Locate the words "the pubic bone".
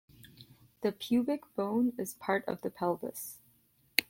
0.81-1.93